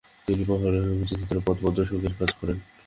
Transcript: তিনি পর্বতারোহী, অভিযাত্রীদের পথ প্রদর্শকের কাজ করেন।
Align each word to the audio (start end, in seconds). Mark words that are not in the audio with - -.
তিনি 0.27 0.43
পর্বতারোহী, 0.45 0.91
অভিযাত্রীদের 0.93 1.39
পথ 1.45 1.57
প্রদর্শকের 1.61 2.13
কাজ 2.19 2.31
করেন। 2.39 2.57